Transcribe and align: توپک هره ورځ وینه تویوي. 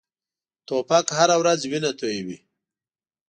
توپک 0.67 1.05
هره 1.17 1.35
ورځ 1.41 1.59
وینه 1.71 1.91
تویوي. 1.99 2.37